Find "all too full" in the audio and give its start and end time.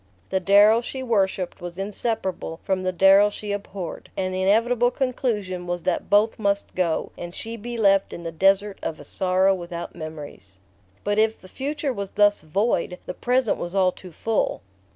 13.75-14.61